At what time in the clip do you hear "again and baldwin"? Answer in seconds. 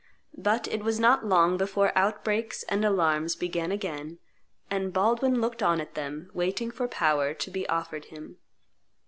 3.71-5.39